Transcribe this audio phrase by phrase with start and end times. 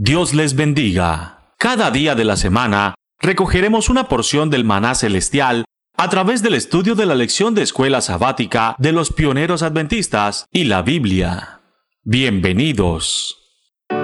[0.00, 1.54] Dios les bendiga.
[1.58, 5.64] Cada día de la semana recogeremos una porción del maná celestial
[5.96, 10.66] a través del estudio de la lección de escuela sabática de los pioneros adventistas y
[10.66, 11.62] la Biblia.
[12.04, 13.38] Bienvenidos.
[13.88, 13.96] ¿Qué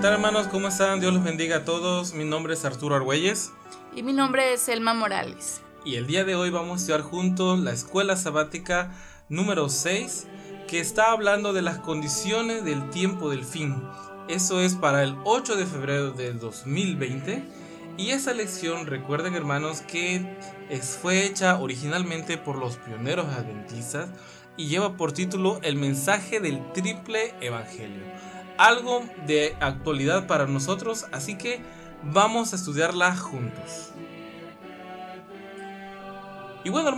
[0.00, 0.46] tal hermanos?
[0.46, 1.00] ¿Cómo están?
[1.00, 2.14] Dios los bendiga a todos.
[2.14, 3.52] Mi nombre es Arturo Argüelles.
[3.94, 5.60] Y mi nombre es Selma Morales.
[5.84, 8.90] Y el día de hoy vamos a estudiar juntos la escuela sabática
[9.28, 10.26] número 6
[10.68, 13.82] que está hablando de las condiciones del tiempo del fin.
[14.28, 17.42] Eso es para el 8 de febrero del 2020.
[17.96, 20.36] Y esa lección, recuerden hermanos, que
[21.00, 24.10] fue hecha originalmente por los pioneros adventistas
[24.58, 28.02] y lleva por título El mensaje del triple evangelio.
[28.58, 31.62] Algo de actualidad para nosotros, así que
[32.02, 33.92] vamos a estudiarla juntos.
[36.64, 36.88] Y bueno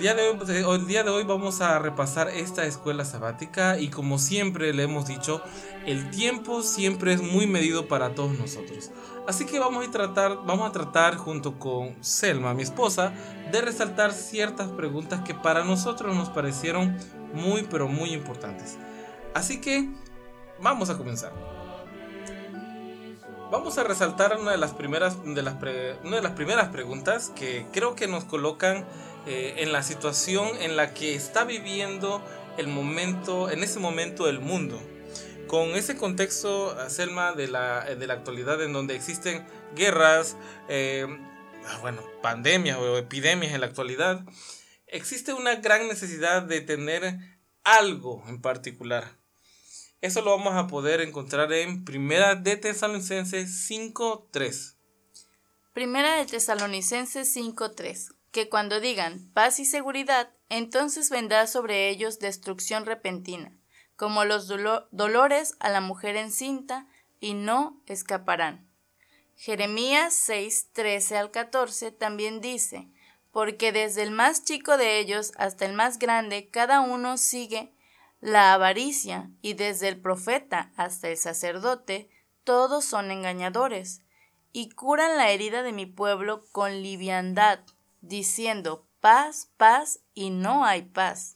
[0.00, 4.18] día, de hoy, el día de hoy vamos a repasar esta escuela sabática y como
[4.18, 5.42] siempre le hemos dicho,
[5.86, 8.90] el tiempo siempre es muy medido para todos nosotros.
[9.28, 13.12] Así que vamos a tratar, vamos a tratar junto con Selma, mi esposa,
[13.52, 16.96] de resaltar ciertas preguntas que para nosotros nos parecieron
[17.34, 18.78] muy pero muy importantes.
[19.34, 19.90] Así que
[20.60, 21.51] vamos a comenzar.
[23.52, 25.56] Vamos a resaltar una de las primeras, de las
[26.04, 28.86] una de las primeras preguntas que creo que nos colocan
[29.26, 32.24] eh, en la situación en la que está viviendo
[32.56, 34.80] el momento, en ese momento el mundo.
[35.48, 39.44] Con ese contexto, Selma, de la, de la actualidad en donde existen
[39.76, 40.38] guerras,
[40.70, 41.06] eh,
[41.66, 44.24] ah, bueno, pandemias o epidemias en la actualidad,
[44.86, 47.18] existe una gran necesidad de tener
[47.64, 49.21] algo en particular
[50.02, 54.74] eso lo vamos a poder encontrar en Primera de Tesalonicenses 5.3.
[55.72, 58.12] Primera de Tesalonicenses 5.3.
[58.32, 63.56] Que cuando digan paz y seguridad, entonces vendrá sobre ellos destrucción repentina,
[63.94, 66.88] como los dolores a la mujer encinta,
[67.20, 68.68] y no escaparán.
[69.36, 70.70] Jeremías 6,
[71.12, 72.88] al 14 también dice,
[73.30, 77.72] porque desde el más chico de ellos hasta el más grande, cada uno sigue
[78.22, 82.08] la avaricia, y desde el profeta hasta el sacerdote,
[82.44, 84.00] todos son engañadores,
[84.52, 87.60] y curan la herida de mi pueblo con liviandad,
[88.00, 91.34] diciendo paz, paz, y no hay paz.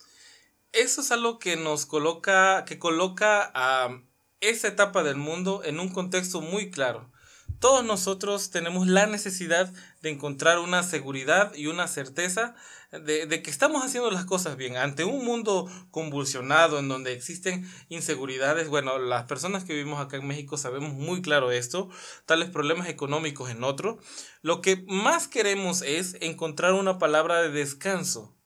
[0.73, 4.03] Eso es algo que nos coloca, que coloca a
[4.41, 7.11] esa etapa del mundo en un contexto muy claro.
[7.59, 9.73] Todos nosotros tenemos la necesidad
[10.03, 12.55] de encontrar una seguridad y una certeza
[13.01, 14.77] de, que estamos haciendo las cosas bien.
[14.77, 20.27] Ante un mundo convulsionado en donde existen inseguridades, bueno, las personas que vivimos acá en
[20.27, 21.89] México sabemos muy claro esto,
[22.25, 23.99] tales problemas económicos en otro,
[24.43, 28.37] lo que más queremos es encontrar una palabra de descanso.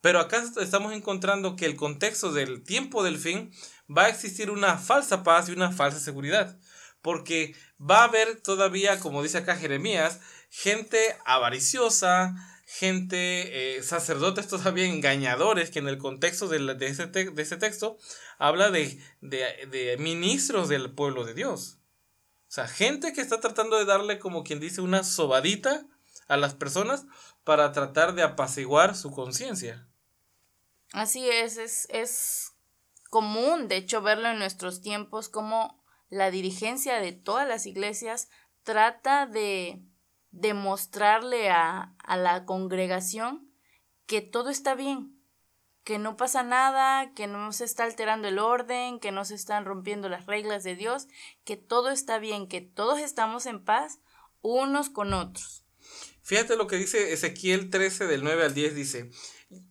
[0.00, 3.52] Pero acá estamos encontrando que el contexto del tiempo del fin
[3.88, 6.58] va a existir una falsa paz y una falsa seguridad.
[7.00, 10.20] Porque va a haber todavía, como dice acá Jeremías,
[10.50, 12.34] gente avariciosa,
[12.66, 17.98] gente, eh, sacerdotes todavía engañadores, que en el contexto de, de, ese, de ese, texto
[18.38, 21.78] habla de, de, ministros del pueblo de Dios.
[22.48, 25.86] O sea, gente que está tratando de darle, como quien dice, una sobadita
[26.28, 27.04] a las personas
[27.42, 29.86] para tratar de apaciguar su conciencia.
[30.92, 32.52] Así es, es, es
[33.10, 38.28] común, de hecho, verlo en nuestros tiempos, como la dirigencia de todas las iglesias
[38.62, 39.82] trata de
[40.34, 43.50] demostrarle a, a la congregación
[44.06, 45.16] que todo está bien,
[45.84, 49.64] que no pasa nada, que no se está alterando el orden, que no se están
[49.64, 51.06] rompiendo las reglas de Dios,
[51.44, 54.00] que todo está bien, que todos estamos en paz
[54.40, 55.64] unos con otros.
[56.22, 59.10] Fíjate lo que dice Ezequiel 13 del 9 al 10 dice,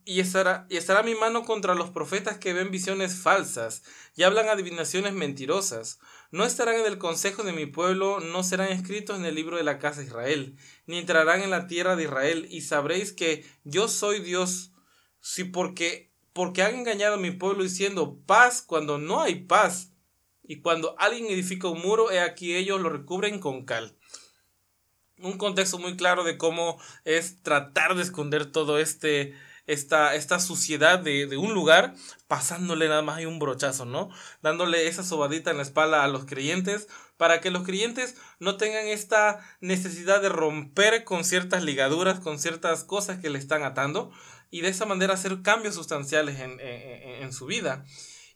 [0.04, 3.82] y estará, y estará mi mano contra los profetas que ven visiones falsas
[4.16, 5.98] y hablan adivinaciones mentirosas
[6.34, 9.62] no estarán en el consejo de mi pueblo, no serán escritos en el libro de
[9.62, 13.86] la casa de Israel, ni entrarán en la tierra de Israel, y sabréis que yo
[13.86, 14.72] soy Dios.
[15.20, 19.92] Si porque, porque han engañado a mi pueblo diciendo paz cuando no hay paz,
[20.42, 23.96] y cuando alguien edifica un muro, he aquí ellos lo recubren con cal.
[25.18, 29.34] Un contexto muy claro de cómo es tratar de esconder todo este
[29.66, 31.94] esta, esta suciedad de, de, un lugar,
[32.26, 34.10] pasándole nada más hay un brochazo, ¿no?
[34.42, 38.86] Dándole esa sobadita en la espalda a los creyentes para que los creyentes no tengan
[38.86, 44.12] esta necesidad de romper con ciertas ligaduras, con ciertas cosas que le están atando
[44.50, 47.84] y de esa manera hacer cambios sustanciales en, en, en su vida.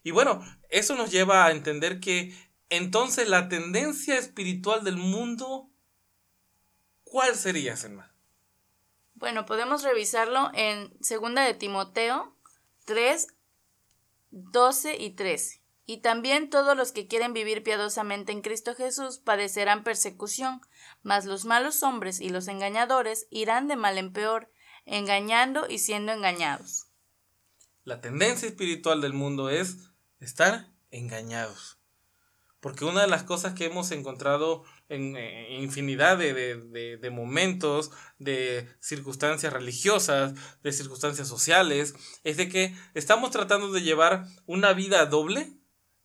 [0.03, 2.33] Y bueno, eso nos lleva a entender que
[2.69, 5.69] entonces la tendencia espiritual del mundo,
[7.03, 8.13] ¿cuál sería, Selma?
[9.19, 12.33] Bueno, podemos revisarlo en segunda de Timoteo
[12.85, 13.27] 3
[14.31, 15.61] 12 y 13.
[15.85, 20.61] Y también todos los que quieren vivir piadosamente en Cristo Jesús padecerán persecución,
[21.03, 24.51] mas los malos hombres y los engañadores irán de mal en peor,
[24.85, 26.87] engañando y siendo engañados.
[27.83, 29.89] La tendencia espiritual del mundo es
[30.21, 31.77] estar engañados.
[32.61, 35.15] Porque una de las cosas que hemos encontrado en,
[35.61, 40.33] infinidad de, momentos, de circunstancias religiosas,
[40.63, 45.53] de circunstancias sociales, es de que estamos tratando de llevar una vida doble,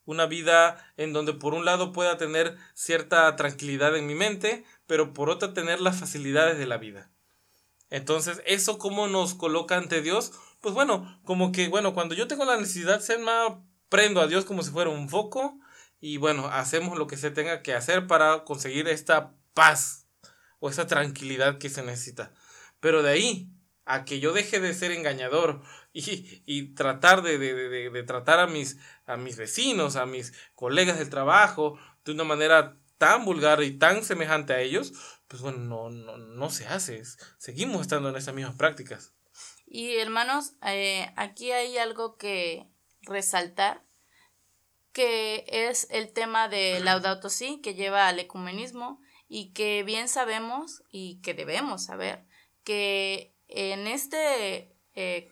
[0.04, 5.14] una vida en donde por un lado pueda tener cierta tranquilidad en mi mente, pero
[5.14, 7.10] por otra tener las facilidades de la vida.
[7.88, 10.32] Entonces, ¿eso cómo nos coloca ante Dios?
[10.60, 13.32] Pues bueno, como que, bueno, cuando yo tengo la necesidad, se me
[13.88, 15.58] prendo a Dios como si fuera un foco
[16.05, 20.06] y bueno, hacemos lo que se tenga que hacer para conseguir esta paz
[20.59, 22.31] o esa tranquilidad que se necesita.
[22.79, 23.49] Pero de ahí
[23.87, 25.62] a que yo deje de ser engañador
[25.95, 30.99] y, y tratar de, de, de, tratar a mis, a mis vecinos, a mis colegas
[30.99, 34.93] del trabajo de una manera tan vulgar y tan semejante a ellos,
[35.27, 37.03] pues bueno, no, no, no se hace.
[37.39, 39.15] Seguimos estando en esas mismas prácticas.
[39.65, 42.69] Y hermanos, eh, aquí hay algo que
[43.06, 43.83] resaltar,
[44.94, 50.85] que es el tema de Laudato Si, que lleva al ecumenismo y que bien sabemos
[50.91, 52.25] y que debemos saber
[52.62, 55.31] que en este eh,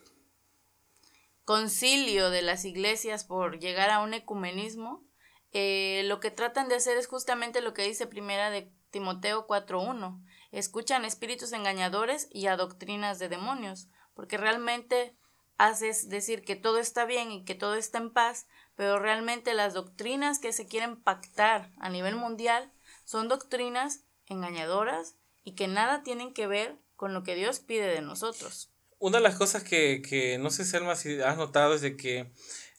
[1.45, 5.07] concilio de las iglesias por llegar a un ecumenismo,
[5.53, 10.25] eh, lo que tratan de hacer es justamente lo que dice primera de Timoteo 4.1.
[10.51, 15.17] Escuchan espíritus engañadores y a doctrinas de demonios, porque realmente
[15.63, 19.75] haces decir que todo está bien y que todo está en paz, pero realmente las
[19.75, 22.73] doctrinas que se quieren pactar a nivel mundial
[23.05, 25.15] son doctrinas engañadoras
[25.45, 28.73] y que nada tienen que ver con lo que Dios pide de nosotros.
[28.99, 32.33] Una de las cosas que, que no sé, Selma, si has notado es de que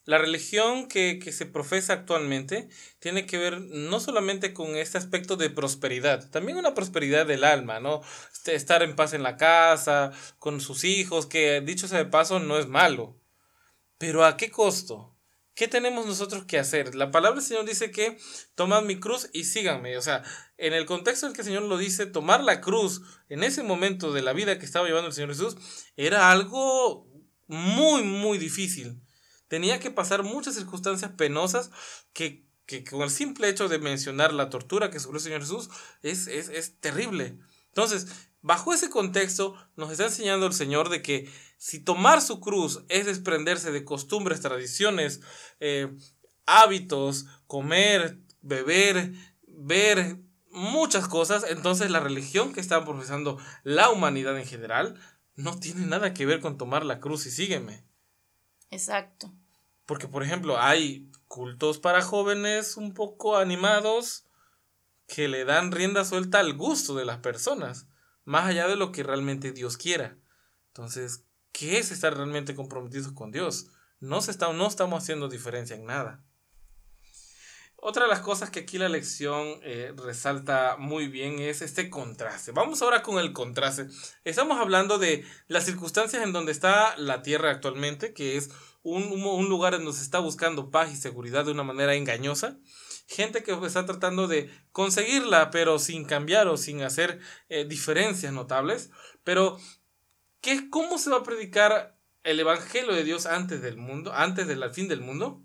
[0.04, 2.68] la religión que, que, se profesa actualmente
[2.98, 7.80] tiene que ver no solamente con este aspecto de prosperidad, también una prosperidad del alma,
[7.80, 8.02] ¿no?
[8.32, 12.38] Este, estar en paz en la casa, con sus hijos, que dicho sea de paso
[12.38, 13.18] no es malo.
[13.98, 15.16] Pero ¿a qué costo?
[15.54, 16.94] ¿Qué tenemos nosotros que hacer?
[16.96, 18.18] La palabra del Señor dice que
[18.56, 19.96] tomad mi cruz y síganme.
[19.96, 20.22] O sea,
[20.58, 24.12] en el contexto en que el Señor lo dice, tomar la cruz en ese momento
[24.12, 25.56] de la vida que estaba llevando el Señor Jesús
[25.96, 27.06] era algo
[27.46, 29.03] muy, muy difícil
[29.54, 31.70] tenía que pasar muchas circunstancias penosas
[32.12, 32.44] que,
[32.90, 35.70] con el simple hecho de mencionar la tortura que sufrió el Señor Jesús
[36.02, 37.38] es, es, terrible.
[37.68, 38.08] Entonces,
[38.42, 43.06] bajo ese contexto, nos está enseñando el Señor de que si tomar su cruz es
[43.06, 45.20] desprenderse de costumbres, tradiciones,
[45.60, 45.88] eh,
[46.46, 49.12] hábitos, comer, beber,
[49.46, 50.18] ver
[50.50, 54.98] muchas cosas, entonces la religión que está profesando la humanidad en general
[55.36, 57.84] no tiene nada que ver con tomar la cruz y sígueme.
[58.72, 59.32] Exacto.
[59.86, 64.26] Porque, por ejemplo, hay cultos para jóvenes un poco animados
[65.06, 67.86] que le dan rienda suelta al gusto de las personas,
[68.24, 70.16] más allá de lo que realmente Dios quiera.
[70.68, 73.66] Entonces, ¿qué es estar realmente comprometidos con Dios?
[74.00, 76.24] No, se está, no estamos haciendo diferencia en nada.
[77.76, 82.50] Otra de las cosas que aquí la lección eh, resalta muy bien es este contraste.
[82.52, 83.88] Vamos ahora con el contraste.
[84.24, 88.50] Estamos hablando de las circunstancias en donde está la Tierra actualmente, que es
[88.84, 92.58] un, lugar en donde se está buscando paz y seguridad de una manera engañosa.
[93.06, 98.90] Gente que está tratando de conseguirla, pero sin cambiar o sin hacer eh, diferencias notables.
[99.24, 99.58] Pero,
[100.40, 104.70] ¿qué, ¿cómo se va a predicar el Evangelio de Dios antes del mundo, antes del
[104.72, 105.42] fin del mundo?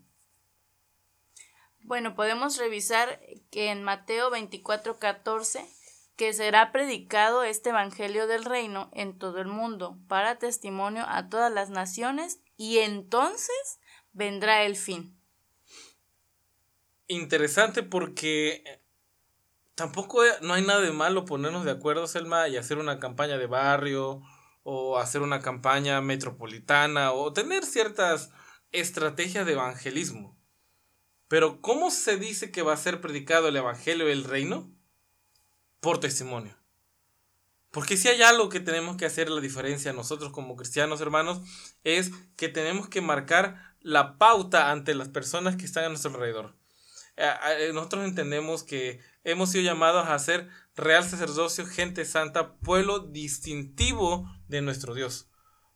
[1.79, 5.65] Bueno, podemos revisar que en Mateo 24, 14,
[6.17, 11.51] que será predicado este Evangelio del Reino en todo el mundo, para testimonio a todas
[11.51, 13.79] las naciones, y entonces
[14.11, 15.17] vendrá el fin.
[17.07, 18.81] Interesante porque
[19.75, 23.45] tampoco no hay nada de malo ponernos de acuerdo, Selma, y hacer una campaña de
[23.45, 24.21] barrio,
[24.63, 28.29] o hacer una campaña metropolitana, o tener ciertas
[28.73, 30.37] estrategias de evangelismo.
[31.29, 34.69] Pero ¿cómo se dice que va a ser predicado el Evangelio del Reino?
[35.79, 36.58] Por testimonio.
[37.71, 41.41] Porque si hay algo que tenemos que hacer la diferencia nosotros como cristianos hermanos,
[41.83, 46.55] es que tenemos que marcar la pauta ante las personas que están a nuestro alrededor.
[47.15, 52.99] Eh, eh, nosotros entendemos que hemos sido llamados a ser real sacerdocio, gente santa, pueblo
[52.99, 55.29] distintivo de nuestro Dios.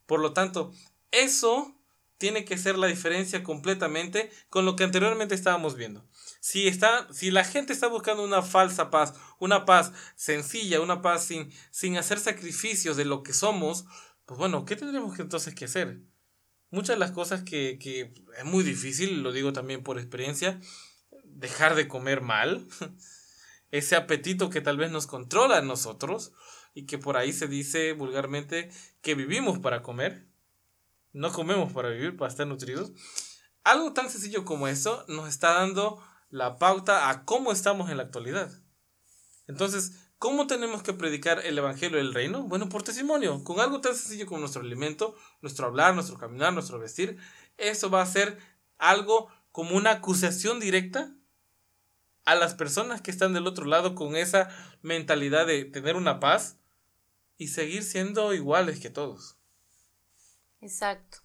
[0.06, 0.72] Por lo tanto,
[1.12, 1.76] eso
[2.18, 6.08] tiene que ser la diferencia completamente con lo que anteriormente estábamos viendo.
[6.40, 11.26] Si, está, si la gente está buscando una falsa paz, una paz sencilla, una paz
[11.26, 13.86] sin, sin hacer sacrificios de lo que somos,
[14.26, 16.02] pues bueno, ¿qué tendremos que entonces que hacer?
[16.74, 20.60] muchas de las cosas que, que es muy difícil, lo digo también por experiencia,
[21.24, 22.66] dejar de comer mal,
[23.72, 26.34] ese apetito que tal vez nos controla a nosotros
[26.74, 28.72] y que por ahí se dice vulgarmente
[29.04, 30.26] que vivimos para comer,
[31.14, 32.92] no comemos para vivir, para estar nutridos.
[33.64, 38.04] Algo tan sencillo como eso nos está dando la pauta a cómo estamos en la
[38.04, 38.52] actualidad.
[39.48, 42.44] Entonces, ¿cómo tenemos que predicar el Evangelio del Reino?
[42.44, 46.80] Bueno, por testimonio, con algo tan sencillo como nuestro alimento, nuestro hablar, nuestro caminar, nuestro
[46.80, 47.18] vestir.
[47.58, 48.38] Eso va a ser
[48.78, 51.14] algo como una acusación directa
[52.26, 54.50] a las personas que están del otro lado con esa
[54.82, 56.58] mentalidad de tener una paz
[57.38, 59.38] y seguir siendo iguales que todos.
[60.64, 61.18] Exacto.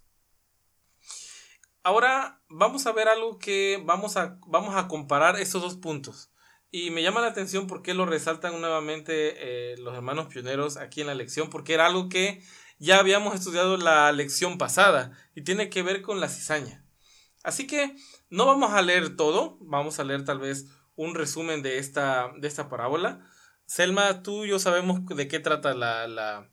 [1.85, 6.33] Ahora vamos a ver algo que vamos a, vamos a comparar estos dos puntos.
[6.71, 11.07] Y me llama la atención porque lo resaltan nuevamente eh, los hermanos pioneros aquí en
[11.07, 12.43] la lección, porque era algo que
[12.79, 16.85] ya habíamos estudiado la lección pasada y tiene que ver con la cizaña.
[17.43, 17.97] Así que
[18.29, 20.67] no vamos a leer todo, vamos a leer tal vez
[20.97, 23.25] un resumen de esta, de esta parábola.
[23.67, 26.51] Selma, tú y yo sabemos de qué trata la, la,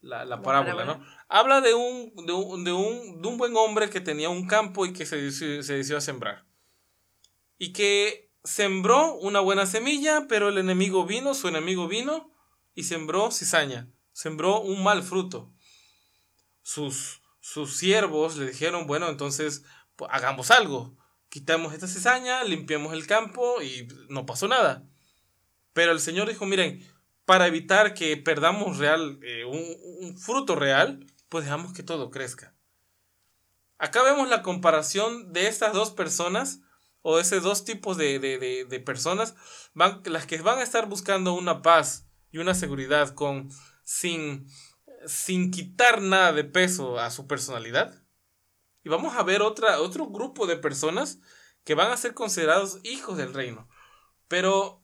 [0.00, 1.04] la, parábola, ¿no?
[1.30, 4.84] Habla de un, de un, de, un, de, un, buen hombre que tenía un campo
[4.84, 6.44] y que se, se decidió a sembrar.
[7.56, 12.32] Y que sembró una buena semilla, pero el enemigo vino, su enemigo vino
[12.74, 15.52] y sembró cizaña, sembró un mal fruto.
[16.62, 19.64] Sus, sus siervos le dijeron, bueno, entonces
[19.96, 20.96] pues, hagamos algo
[21.30, 24.84] quitamos esta cizaña, limpiamos el campo y no pasó nada.
[25.72, 26.84] Pero el Señor dijo, miren,
[27.24, 32.54] para evitar que perdamos real, eh, un, fruto real, pues dejamos que todo crezca.
[33.78, 36.60] Acá vemos la comparación de estas dos personas,
[37.00, 39.34] o esos dos tipos de, de, personas,
[39.72, 43.48] van, las que van a estar buscando una paz y una seguridad con,
[43.84, 44.46] sin,
[45.06, 48.00] sin quitar nada de peso a su personalidad
[48.82, 51.18] y vamos a ver otra, otro grupo de personas
[51.64, 53.68] que van a ser considerados hijos del reino.
[54.28, 54.82] Pero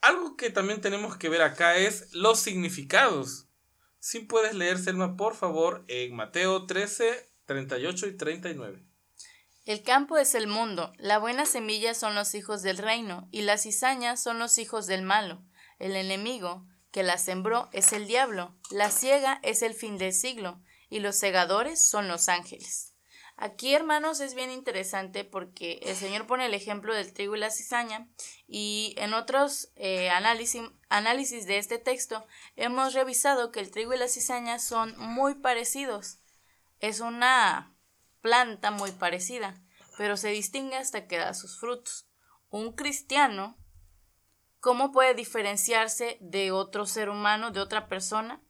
[0.00, 3.47] algo que también tenemos que ver acá es los significados.
[4.00, 8.84] Si puedes leer, Selma, por favor, en Mateo 13, 38 y 39.
[9.64, 13.64] El campo es el mundo, la buena semilla son los hijos del reino, y las
[13.64, 15.44] cizañas son los hijos del malo.
[15.78, 20.62] El enemigo que la sembró es el diablo, la ciega es el fin del siglo,
[20.88, 22.94] y los segadores son los ángeles.
[23.40, 27.52] Aquí, hermanos, es bien interesante porque el Señor pone el ejemplo del trigo y la
[27.52, 28.08] cizaña
[28.48, 32.26] y en otros eh, análisis, análisis de este texto
[32.56, 36.18] hemos revisado que el trigo y la cizaña son muy parecidos.
[36.80, 37.76] Es una
[38.22, 39.54] planta muy parecida,
[39.96, 42.08] pero se distingue hasta que da sus frutos.
[42.50, 43.56] Un cristiano,
[44.58, 48.42] ¿cómo puede diferenciarse de otro ser humano, de otra persona?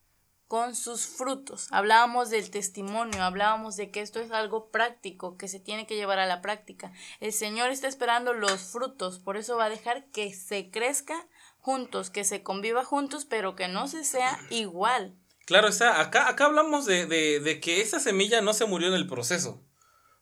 [0.48, 1.68] Con sus frutos.
[1.70, 6.18] Hablábamos del testimonio, hablábamos de que esto es algo práctico, que se tiene que llevar
[6.18, 6.90] a la práctica.
[7.20, 11.28] El Señor está esperando los frutos, por eso va a dejar que se crezca
[11.58, 15.14] juntos, que se conviva juntos, pero que no se sea igual.
[15.44, 18.94] Claro, está, acá, acá hablamos de, de, de que esa semilla no se murió en
[18.94, 19.62] el proceso.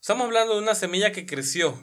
[0.01, 1.79] Estamos hablando de una semilla que creció.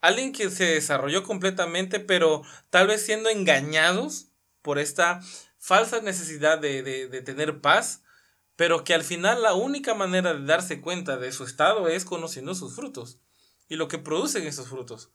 [0.00, 4.28] Alguien que se desarrolló completamente, pero tal vez siendo engañados
[4.62, 5.20] por esta
[5.66, 8.04] falsa necesidad de, tener paz,
[8.54, 12.54] pero que al final la única manera de darse cuenta de su estado es conociendo
[12.54, 13.18] sus frutos
[13.68, 15.10] y lo que producen esos frutos.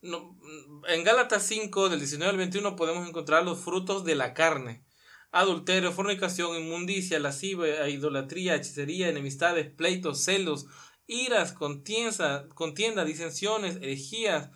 [0.00, 4.86] en Gálatas 5, del 19 al 21, podemos encontrar los frutos de la carne.
[5.32, 10.64] Adulterio, fornicación, inmundicia, lascivia, idolatría, hechicería, enemistades, pleitos, celos,
[11.08, 14.48] iras, contienda, contienda disensiones, herejías,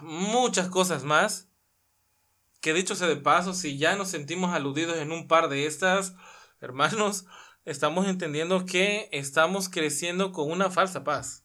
[0.00, 1.48] muchas cosas más
[2.60, 6.14] que dicho sea de paso, si ya nos sentimos aludidos en un par de estas,
[6.60, 7.26] hermanos,
[7.64, 11.44] estamos entendiendo que estamos creciendo con una falsa paz,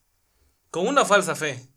[0.72, 1.70] con una falsa fe.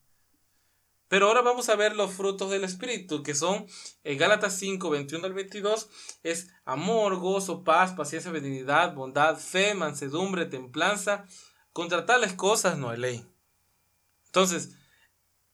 [1.09, 3.67] Pero ahora vamos a ver los frutos del Espíritu, que son
[4.03, 5.89] en Gálatas 5, 21 al 22,
[6.25, 11.27] es amor, gozo, paz, paciencia, benignidad, bondad, fe, mansedumbre, templanza.
[11.73, 13.27] Contra tales cosas no hay ley.
[14.27, 14.73] Entonces,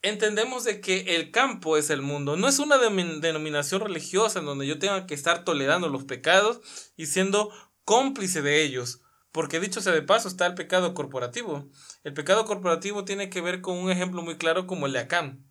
[0.03, 2.37] entendemos de que el campo es el mundo.
[2.37, 6.61] No es una denominación religiosa en donde yo tenga que estar tolerando los pecados
[6.97, 7.51] y siendo
[7.85, 9.01] cómplice de ellos.
[9.31, 11.71] Porque dicho sea de paso, está el pecado corporativo.
[12.05, 15.47] El pecado corporativo tiene que ver con un ejemplo muy claro como el de Acán.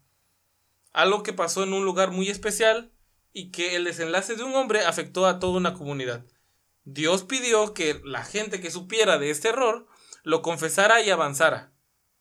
[0.94, 2.92] Algo que pasó en un lugar muy especial
[3.34, 6.26] y que el desenlace de un hombre afectó a toda una comunidad.
[6.84, 9.88] Dios pidió que la gente que supiera de este error
[10.24, 11.72] lo confesara y avanzara.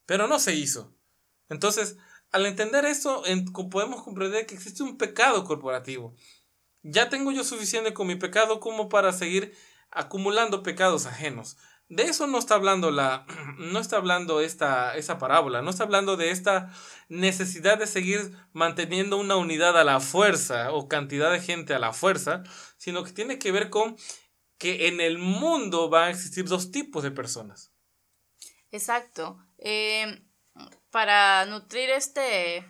[0.07, 0.95] Pero no se hizo.
[1.49, 1.99] Entonces,
[2.33, 3.23] al entender esto,
[3.71, 6.15] podemos comprender que existe un pecado corporativo.
[6.83, 9.55] Ya tengo yo suficiente con mi pecado como para seguir
[9.91, 11.57] acumulando pecados ajenos.
[11.89, 13.27] De eso no está hablando la,
[13.59, 16.73] no está hablando esta, esa parábola, no está hablando de esta
[17.09, 21.93] necesidad de seguir manteniendo una unidad a la fuerza o cantidad de gente a la
[21.93, 22.45] fuerza,
[22.77, 23.97] sino que tiene que ver con
[24.57, 27.73] que en el mundo van a existir dos tipos de personas.
[28.71, 29.39] Exacto.
[29.59, 30.23] Eh,
[30.90, 32.66] para nutrir este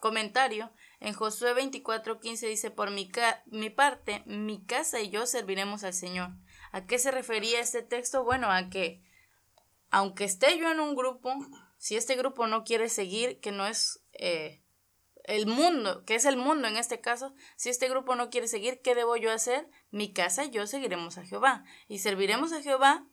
[0.00, 3.10] comentario, en Josué 24:15 dice, por mi,
[3.46, 6.30] mi parte, mi casa y yo serviremos al Señor.
[6.72, 8.22] ¿A qué se refería este texto?
[8.22, 9.02] Bueno, a que
[9.90, 11.34] aunque esté yo en un grupo,
[11.78, 14.62] si este grupo no quiere seguir, que no es eh,
[15.24, 18.80] el mundo, que es el mundo en este caso, si este grupo no quiere seguir,
[18.82, 19.68] ¿qué debo yo hacer?
[19.90, 21.64] Mi casa y yo seguiremos a Jehová.
[21.88, 23.06] Y serviremos a Jehová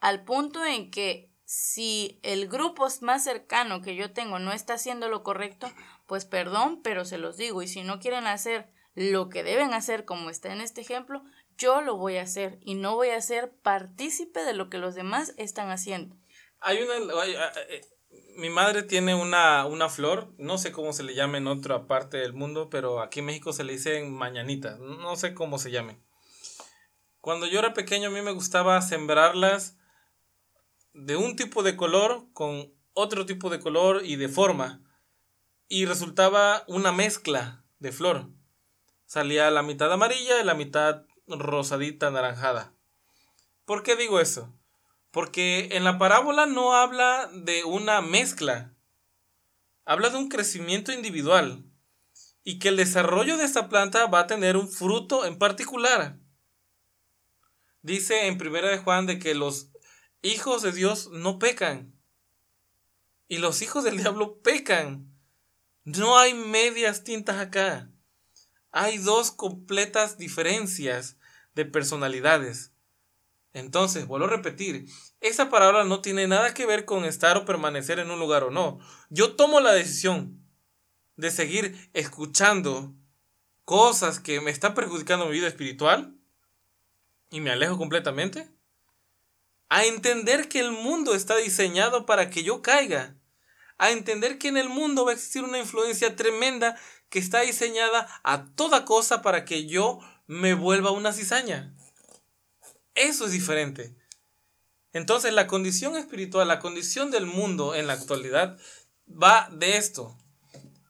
[0.00, 5.10] al punto en que si el grupo más cercano que yo tengo no está haciendo
[5.10, 5.70] lo correcto,
[6.06, 7.60] pues perdón, pero se los digo.
[7.60, 11.22] Y si no quieren hacer lo que deben hacer, como está en este ejemplo,
[11.58, 14.94] yo lo voy a hacer y no voy a ser partícipe de lo que los
[14.94, 16.16] demás están haciendo.
[16.60, 16.94] Hay una...
[17.68, 17.82] Eh,
[18.36, 22.16] mi madre tiene una, una flor, no sé cómo se le llama en otra parte
[22.16, 26.02] del mundo, pero aquí en México se le dicen mañanitas, no sé cómo se llamen.
[27.20, 29.76] Cuando yo era pequeño a mí me gustaba sembrarlas
[30.94, 34.80] de un tipo de color con otro tipo de color y de forma.
[35.68, 38.28] Y resultaba una mezcla de flor.
[39.06, 42.74] Salía la mitad amarilla y la mitad rosadita anaranjada.
[43.64, 44.52] ¿Por qué digo eso?
[45.10, 48.74] Porque en la parábola no habla de una mezcla.
[49.84, 51.64] Habla de un crecimiento individual.
[52.44, 56.18] Y que el desarrollo de esta planta va a tener un fruto en particular.
[57.82, 59.71] Dice en primera de Juan de que los
[60.22, 61.94] hijos de Dios no pecan.
[63.28, 65.12] Y los hijos del diablo pecan.
[65.84, 67.90] No hay medias tintas acá.
[68.70, 71.18] Hay dos completas diferencias
[71.54, 72.72] de personalidades.
[73.52, 74.86] Entonces, vuelvo a repetir,
[75.20, 78.50] esa palabra no tiene nada que ver con estar o permanecer en un lugar o
[78.50, 78.78] no.
[79.10, 80.42] Yo tomo la decisión
[81.16, 82.94] de seguir escuchando
[83.64, 86.16] cosas que me están perjudicando mi vida espiritual
[87.30, 88.48] y me alejo completamente.
[89.74, 93.16] A entender que el mundo está diseñado para que yo caiga.
[93.78, 98.06] A entender que en el mundo va a existir una influencia tremenda que está diseñada
[98.22, 101.74] a toda cosa para que yo me vuelva una cizaña.
[102.94, 103.96] Eso es diferente.
[104.92, 108.58] Entonces la condición espiritual, la condición del mundo en la actualidad
[109.08, 110.18] va de esto,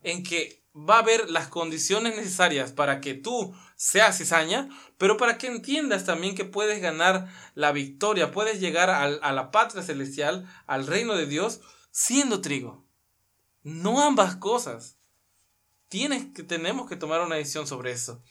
[0.03, 5.38] en que va a haber las condiciones necesarias para que tú seas cizaña, pero para
[5.38, 10.87] que entiendas también que puedes ganar la victoria, puedes llegar a la patria celestial, al
[10.87, 12.87] reino de Dios, siendo trigo.
[13.64, 14.99] No ambas cosas.
[15.88, 18.23] Tienes que, tenemos que tomar una decisión sobre eso.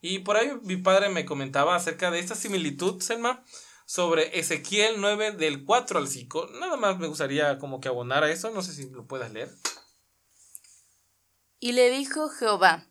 [0.00, 3.44] Y por ahí mi padre me comentaba acerca de esta similitud, Selma,
[3.86, 6.48] sobre Ezequiel 9 del 4 al 5.
[6.58, 9.48] Nada más me gustaría como que abonar a eso, no sé si lo puedas leer.
[11.60, 12.88] Y le dijo Jehová,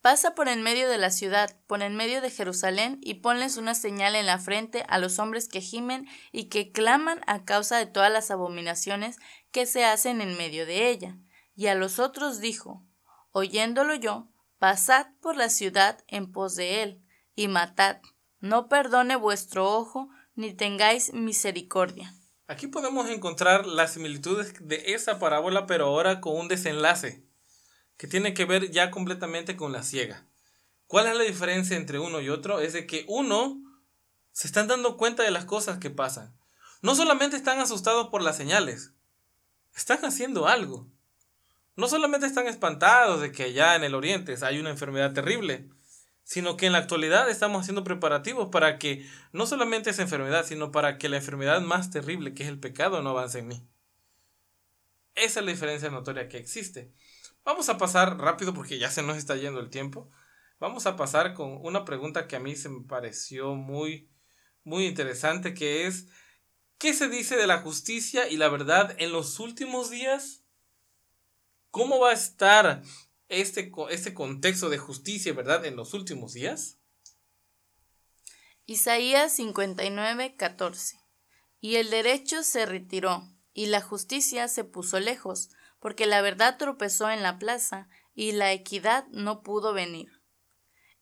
[0.00, 3.74] pasa por en medio de la ciudad, por en medio de Jerusalén, y ponles una
[3.74, 7.86] señal en la frente a los hombres que gimen y que claman a causa de
[7.86, 9.16] todas las abominaciones
[9.50, 11.16] que se hacen en medio de ella.
[11.54, 12.86] Y a los otros dijo,
[13.32, 17.00] oyéndolo yo, Pasad por la ciudad en pos de él,
[17.36, 18.00] y matad.
[18.40, 22.12] No perdone vuestro ojo, ni tengáis misericordia.
[22.48, 27.24] Aquí podemos encontrar las similitudes de esa parábola, pero ahora con un desenlace,
[27.98, 30.24] que tiene que ver ya completamente con la ciega.
[30.86, 32.60] ¿Cuál es la diferencia entre uno y otro?
[32.60, 33.60] Es de que uno
[34.32, 36.34] se están dando cuenta de las cosas que pasan.
[36.80, 38.92] No solamente están asustados por las señales,
[39.74, 40.88] están haciendo algo
[41.78, 45.68] no solamente están espantados de que allá en el oriente hay una enfermedad terrible,
[46.24, 50.72] sino que en la actualidad estamos haciendo preparativos para que no solamente esa enfermedad, sino
[50.72, 53.62] para que la enfermedad más terrible, que es el pecado, no avance en mí.
[55.14, 56.90] Esa es la diferencia notoria que existe.
[57.48, 60.10] Vamos a pasar rápido porque ya se nos está yendo el tiempo.
[60.60, 64.10] Vamos a pasar con una pregunta que a mí se me pareció muy,
[64.64, 66.08] muy interesante, que es,
[66.76, 70.44] ¿qué se dice de la justicia y la verdad en los últimos días?
[71.70, 72.82] ¿Cómo va a estar
[73.28, 76.76] este, este contexto de justicia, verdad, en los últimos días?
[78.66, 81.00] Isaías 59, 14.
[81.62, 85.48] Y el derecho se retiró, y la justicia se puso lejos,
[85.80, 90.10] porque la verdad tropezó en la plaza, y la equidad no pudo venir.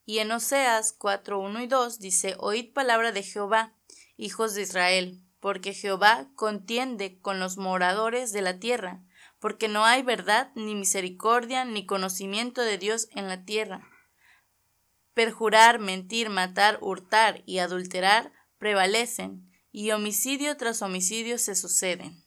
[0.05, 3.73] Y en Oseas 4, 1 y 2 dice, Oíd palabra de Jehová,
[4.17, 9.03] hijos de Israel, porque Jehová contiende con los moradores de la tierra,
[9.39, 13.87] porque no hay verdad, ni misericordia, ni conocimiento de Dios en la tierra.
[15.15, 22.26] Perjurar, mentir, matar, hurtar y adulterar prevalecen, y homicidio tras homicidio se suceden.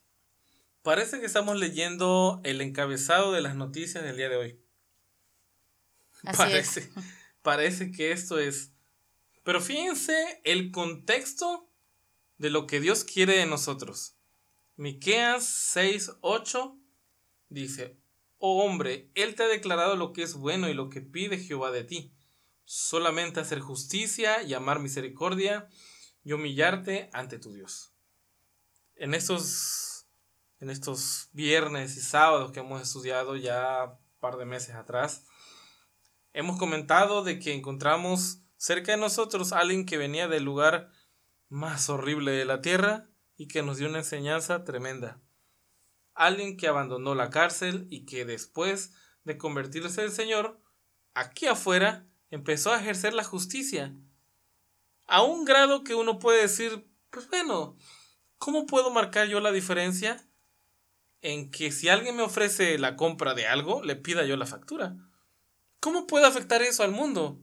[0.82, 4.60] Parece que estamos leyendo el encabezado de las noticias del día de hoy.
[6.36, 6.90] parece,
[7.42, 8.72] parece que esto es.
[9.42, 11.68] Pero fíjense el contexto
[12.38, 14.14] de lo que Dios quiere de nosotros.
[14.76, 16.80] Miqueas 6:8
[17.50, 17.98] dice:
[18.38, 21.70] Oh hombre, él te ha declarado lo que es bueno y lo que pide Jehová
[21.72, 22.14] de ti,
[22.64, 25.68] solamente hacer justicia y amar misericordia
[26.24, 27.92] y humillarte ante tu Dios.
[28.96, 29.89] En estos
[30.60, 35.24] en estos viernes y sábados que hemos estudiado ya un par de meses atrás,
[36.32, 40.90] hemos comentado de que encontramos cerca de nosotros a alguien que venía del lugar
[41.48, 45.20] más horrible de la tierra y que nos dio una enseñanza tremenda.
[46.14, 48.92] Alguien que abandonó la cárcel y que después
[49.24, 50.60] de convertirse en Señor,
[51.14, 53.96] aquí afuera empezó a ejercer la justicia.
[55.06, 57.78] A un grado que uno puede decir, pues bueno,
[58.36, 60.29] ¿cómo puedo marcar yo la diferencia?
[61.22, 64.96] En que si alguien me ofrece la compra de algo, le pida yo la factura.
[65.80, 67.40] ¿Cómo puede afectar eso al mundo?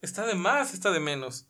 [0.00, 1.46] Está de más, está de menos.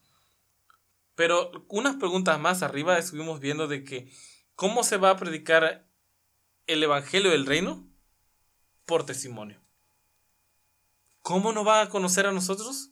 [1.15, 4.13] Pero unas preguntas más arriba estuvimos viendo de que
[4.55, 5.87] cómo se va a predicar
[6.67, 7.87] el Evangelio del Reino
[8.87, 9.61] por testimonio.
[11.23, 12.91] ¿Cómo no va a conocer a nosotros?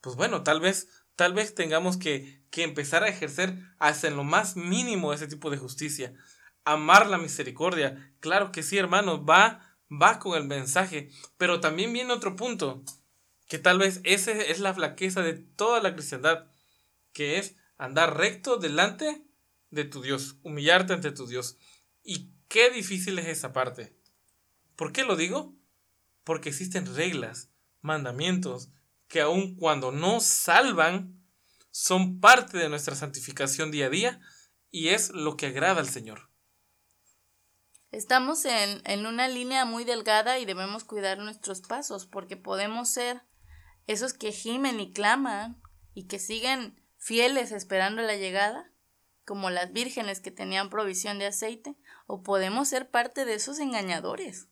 [0.00, 4.24] Pues bueno, tal vez, tal vez tengamos que, que empezar a ejercer hasta en lo
[4.24, 6.14] más mínimo ese tipo de justicia.
[6.72, 8.12] Amar la misericordia.
[8.20, 11.10] Claro que sí, hermanos, va, va con el mensaje.
[11.36, 12.82] Pero también viene otro punto
[13.48, 16.50] que tal vez esa es la flaqueza de toda la cristiandad,
[17.12, 19.24] que es andar recto delante
[19.70, 21.56] de tu Dios, humillarte ante tu Dios.
[22.02, 23.96] Y qué difícil es esa parte.
[24.76, 25.56] ¿Por qué lo digo?
[26.24, 27.50] Porque existen reglas,
[27.80, 28.70] mandamientos,
[29.08, 31.18] que aun cuando no salvan,
[31.70, 34.20] son parte de nuestra santificación día a día
[34.70, 36.27] y es lo que agrada al Señor.
[37.90, 43.22] Estamos en, en una línea muy delgada y debemos cuidar nuestros pasos porque podemos ser
[43.86, 45.60] esos que gimen y claman
[45.94, 48.70] y que siguen fieles esperando la llegada,
[49.24, 54.48] como las vírgenes que tenían provisión de aceite, o podemos ser parte de esos engañadores.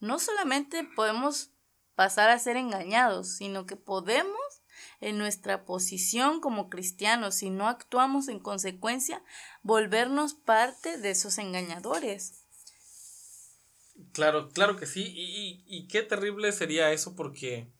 [0.00, 1.52] No solamente podemos
[1.94, 4.62] pasar a ser engañados, sino que podemos,
[5.00, 9.22] en nuestra posición como cristianos, si no actuamos en consecuencia,
[9.62, 12.43] volvernos parte de esos engañadores.
[14.12, 17.72] Claro, claro que sí, y, y qué terrible sería eso porque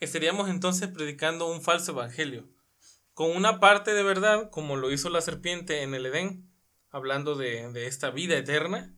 [0.00, 2.48] estaríamos entonces predicando un falso evangelio,
[3.12, 6.50] con una parte de verdad, como lo hizo la serpiente en el Edén,
[6.90, 8.94] hablando de, esta vida eterna,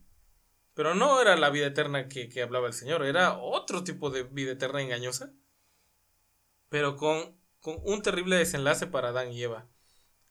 [0.75, 4.23] pero no era la vida eterna que, que, hablaba el Señor, era otro tipo de
[4.23, 5.33] vida eterna engañosa,
[6.69, 9.67] pero con, con un terrible desenlace para Adán y Eva.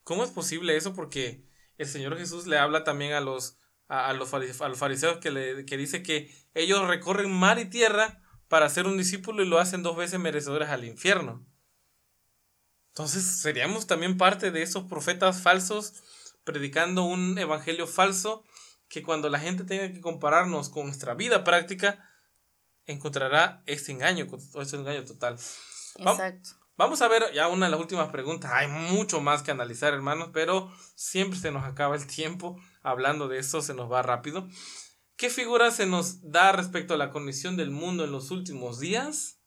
[0.04, 0.94] ¿Cómo es posible eso?
[0.94, 1.44] Porque
[1.78, 3.58] el Señor Jesús le habla también a los,
[3.88, 8.86] a, los, fariseos que, le, que dice que ellos recorren mar y tierra para ser
[8.86, 11.44] un discípulo y lo hacen dos veces merecedores al infierno.
[12.88, 15.94] Entonces seríamos también parte de esos profetas falsos
[16.44, 18.44] predicando un evangelio falso
[18.88, 22.08] que cuando la gente tenga que compararnos con nuestra vida práctica
[22.86, 24.26] encontrará este engaño,
[24.60, 25.34] este engaño total.
[25.34, 26.50] Exacto.
[26.76, 28.52] Vamos a ver ya una de las últimas preguntas.
[28.54, 32.60] Hay mucho más que analizar, hermanos, pero siempre se nos acaba el tiempo.
[32.86, 34.46] Hablando de eso, se nos va rápido.
[35.16, 39.40] ¿Qué figura se nos da respecto a la condición del mundo en los últimos días?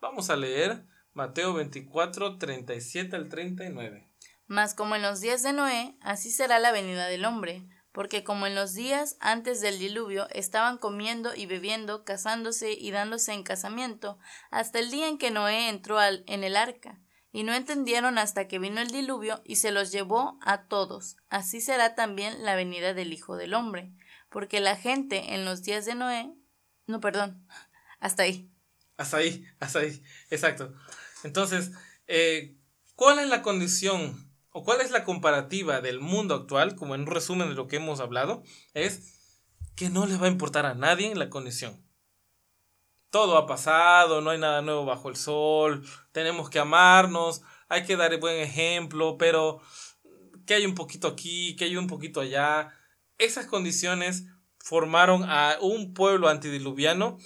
[0.00, 4.08] Vamos a leer Mateo 24, 37 al 39.
[4.46, 8.46] Mas como en los días de Noé, así será la venida del hombre, porque como
[8.46, 14.18] en los días antes del diluvio estaban comiendo y bebiendo, casándose y dándose en casamiento,
[14.50, 16.98] hasta el día en que Noé entró al, en el arca,
[17.32, 21.16] y no entendieron hasta que vino el diluvio y se los llevó a todos.
[21.28, 23.92] Así será también la venida del Hijo del Hombre
[24.28, 26.34] porque la gente en los días de Noé,
[26.86, 27.46] no, perdón,
[28.00, 28.50] hasta ahí.
[28.96, 30.74] Hasta ahí, hasta ahí, exacto.
[31.22, 31.72] Entonces,
[32.06, 32.56] eh,
[32.94, 37.06] ¿cuál es la condición o cuál es la comparativa del mundo actual, como en un
[37.06, 38.42] resumen de lo que hemos hablado?
[38.74, 39.14] Es
[39.76, 41.87] que no le va a importar a nadie la condición.
[43.10, 47.96] Todo ha pasado, no hay nada nuevo bajo el sol, tenemos que amarnos, hay que
[47.96, 49.60] dar el buen ejemplo, pero
[50.46, 52.72] que hay un poquito aquí, que hay un poquito allá,
[53.18, 54.24] esas condiciones
[54.58, 57.18] formaron a un pueblo antidiluviano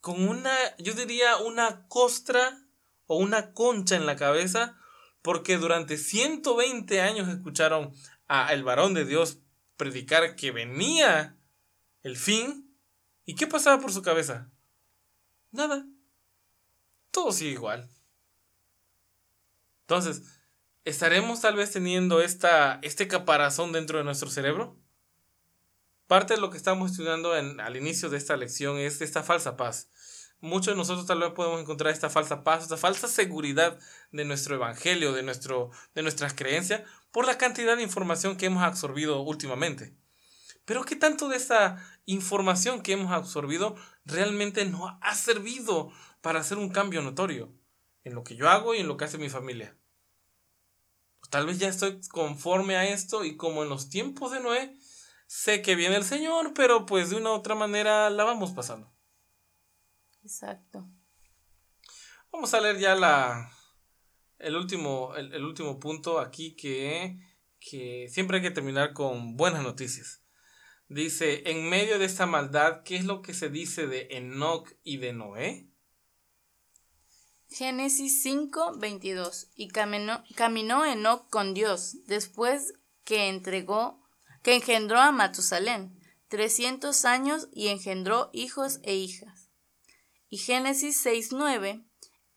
[0.00, 2.62] con una, yo diría, una costra
[3.06, 4.78] o una concha en la cabeza,
[5.22, 7.92] porque durante 120 años escucharon
[8.28, 9.40] a el varón de Dios
[9.76, 11.36] predicar que venía
[12.02, 12.78] el fin.
[13.24, 14.52] ¿Y qué pasaba por su cabeza?
[15.50, 15.86] Nada.
[17.10, 17.88] Todo sigue igual.
[19.82, 20.22] Entonces,
[20.84, 24.76] ¿estaremos tal vez teniendo esta, este caparazón dentro de nuestro cerebro?
[26.06, 29.90] Parte de lo que estamos estudiando al inicio de esta lección es esta falsa paz.
[30.40, 33.78] Muchos de nosotros tal vez podemos encontrar esta falsa paz, esta falsa seguridad
[34.12, 38.62] de nuestro evangelio, de, nuestro, de nuestras creencias, por la cantidad de información que hemos
[38.62, 39.96] absorbido últimamente.
[40.66, 46.58] Pero ¿qué tanto de esa información que hemos absorbido realmente nos ha servido para hacer
[46.58, 47.54] un cambio notorio
[48.04, 49.78] en lo que yo hago y en lo que hace mi familia?
[51.30, 54.76] Tal vez ya estoy conforme a esto y como en los tiempos de Noé,
[55.26, 58.92] sé que viene el Señor, pero pues de una u otra manera la vamos pasando.
[60.22, 60.88] Exacto.
[62.32, 63.52] Vamos a leer ya la,
[64.38, 67.18] el, último, el, último punto aquí que,
[67.60, 70.25] que siempre hay que terminar con buenas noticias.
[70.88, 74.98] Dice, en medio de esta maldad, ¿qué es lo que se dice de Enoch y
[74.98, 75.68] de Noé?
[77.48, 79.50] Génesis 5, 22.
[79.54, 84.02] Y caminó, caminó Enoch con Dios después que entregó
[84.46, 89.50] que engendró a Matusalén, trescientos años y engendró hijos e hijas.
[90.28, 91.84] Y Génesis 6.9,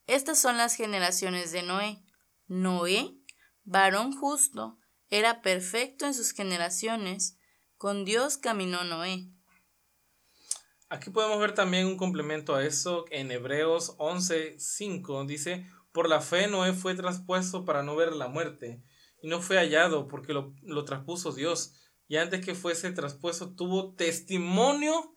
[0.08, 2.04] estas son las generaciones de Noé.
[2.48, 3.16] Noé,
[3.64, 4.80] varón justo,
[5.12, 7.38] era perfecto en sus generaciones,
[7.80, 9.32] con Dios caminó Noé.
[10.90, 16.48] Aquí podemos ver también un complemento a eso en Hebreos 11.5, dice, por la fe
[16.48, 18.84] Noé fue traspuesto para no ver la muerte,
[19.22, 21.74] y no fue hallado porque lo, lo traspuso Dios
[22.10, 25.16] y antes que fuese traspuesto tuvo testimonio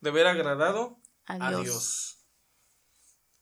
[0.00, 2.26] de haber agradado a Dios.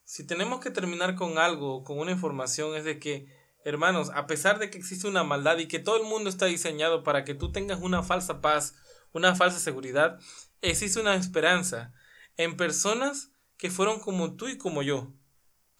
[0.04, 3.26] Si tenemos que terminar con algo, con una información, es de que,
[3.64, 7.02] hermanos, a pesar de que existe una maldad y que todo el mundo está diseñado
[7.02, 8.74] para que tú tengas una falsa paz,
[9.12, 10.18] una falsa seguridad,
[10.60, 11.92] existe una esperanza
[12.36, 15.12] en personas que fueron como tú y como yo,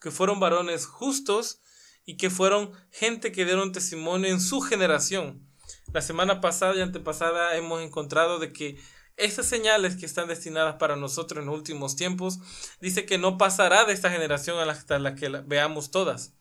[0.01, 1.61] que fueron varones justos
[2.05, 5.53] y que fueron gente que dieron testimonio en su generación
[5.93, 8.79] la semana pasada y antepasada hemos encontrado de que
[9.17, 12.39] estas señales que están destinadas para nosotros en los últimos tiempos,
[12.81, 16.35] dice que no pasará de esta generación hasta la que veamos todas.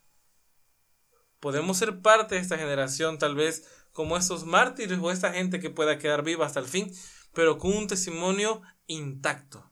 [1.42, 5.72] Podemos ser parte de esta generación, tal vez como estos mártires o esta gente que
[5.72, 6.94] pueda quedar viva hasta el fin,
[7.34, 9.70] pero con un testimonio intacto.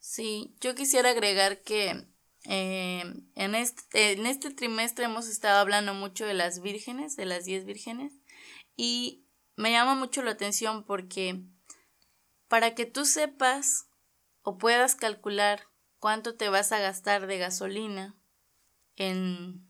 [0.00, 2.04] Sí, yo quisiera agregar que
[2.46, 3.04] eh,
[3.36, 7.64] en, este, en este trimestre hemos estado hablando mucho de las vírgenes, de las 10
[7.64, 8.12] vírgenes,
[8.76, 9.24] y
[9.56, 11.44] me llama mucho la atención porque
[12.48, 13.86] para que tú sepas
[14.42, 15.62] o puedas calcular
[16.00, 18.16] cuánto te vas a gastar de gasolina
[18.96, 19.68] en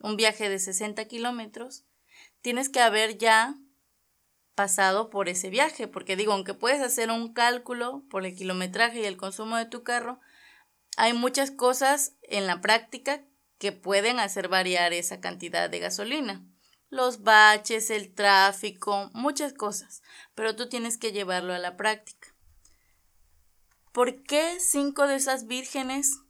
[0.00, 1.84] un viaje de 60 kilómetros,
[2.40, 3.56] tienes que haber ya
[4.54, 9.04] pasado por ese viaje, porque digo, aunque puedes hacer un cálculo por el kilometraje y
[9.04, 10.18] el consumo de tu carro,
[10.96, 13.22] hay muchas cosas en la práctica
[13.58, 16.44] que pueden hacer variar esa cantidad de gasolina.
[16.88, 20.02] Los baches, el tráfico, muchas cosas,
[20.34, 22.34] pero tú tienes que llevarlo a la práctica.
[23.92, 26.20] ¿Por qué cinco de esas vírgenes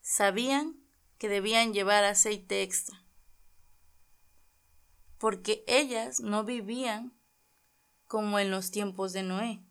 [0.00, 0.81] sabían
[1.22, 3.00] que debían llevar aceite extra?
[5.18, 7.16] Porque ellas no vivían
[8.08, 9.62] como en los tiempos de Noé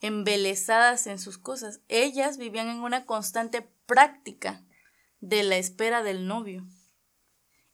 [0.00, 1.82] embelesadas en sus cosas.
[1.88, 4.64] Ellas vivían en una constante práctica
[5.20, 6.66] de la espera del novio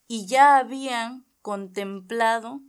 [0.08, 2.60] y ya habían contemplado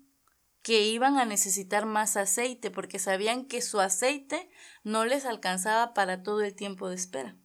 [0.61, 4.51] que iban a necesitar más aceite porque sabían que su aceite
[4.83, 7.35] no les alcanzaba para todo el tiempo de espera.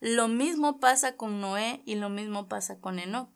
[0.00, 3.30] Lo mismo pasa con Noé y lo mismo pasa con Enoch.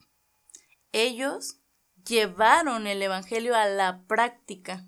[0.93, 1.61] Ellos
[2.07, 4.87] llevaron el Evangelio a la práctica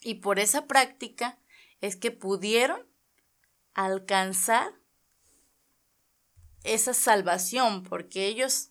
[0.00, 1.38] y por esa práctica
[1.80, 2.86] es que pudieron
[3.74, 4.72] alcanzar
[6.64, 8.70] esa salvación, porque ellos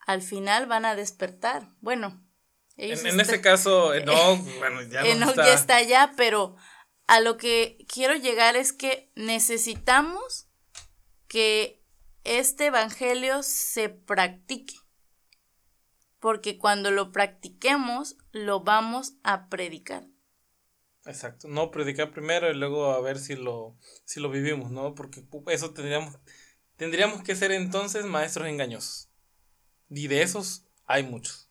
[0.00, 1.68] al final van a despertar.
[1.80, 2.24] Bueno,
[2.76, 5.46] en, ese caso, Enoch, bueno, ya, no está.
[5.46, 6.56] ya está allá, pero
[7.06, 10.45] a lo que quiero llegar es que necesitamos
[11.28, 11.82] que
[12.24, 14.74] este evangelio se practique,
[16.18, 20.06] porque cuando lo practiquemos, lo vamos a predicar.
[21.04, 24.94] Exacto, no predicar primero y luego a ver si lo, si lo vivimos, ¿no?
[24.96, 26.18] Porque eso tendríamos,
[26.76, 29.08] tendríamos que ser entonces maestros engañosos.
[29.88, 31.48] Y de esos hay muchos.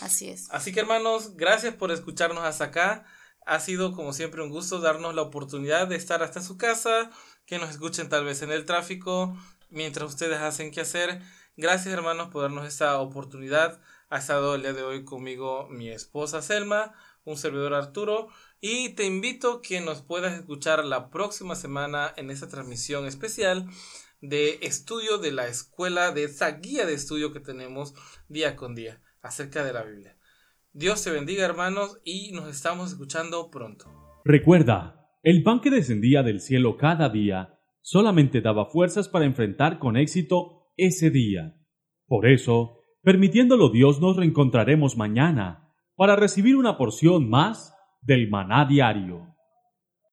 [0.00, 0.48] Así es.
[0.50, 3.04] Así que hermanos, gracias por escucharnos hasta acá.
[3.44, 7.10] Ha sido como siempre un gusto darnos la oportunidad de estar hasta su casa,
[7.52, 9.36] que nos escuchen tal vez en el tráfico,
[9.68, 11.20] mientras ustedes hacen qué hacer.
[11.54, 13.78] Gracias hermanos por darnos esta oportunidad.
[14.08, 16.94] Ha estado el día de hoy conmigo mi esposa Selma,
[17.26, 18.28] un servidor Arturo.
[18.62, 23.68] Y te invito que nos puedas escuchar la próxima semana en esta transmisión especial
[24.22, 27.92] de estudio de la escuela, de esa guía de estudio que tenemos
[28.28, 30.16] día con día acerca de la Biblia.
[30.72, 33.92] Dios te bendiga hermanos y nos estamos escuchando pronto.
[34.24, 39.96] Recuerda, el pan que descendía del cielo cada día solamente daba fuerzas para enfrentar con
[39.96, 41.54] éxito ese día.
[42.06, 49.31] Por eso, permitiéndolo Dios, nos reencontraremos mañana para recibir una porción más del maná diario.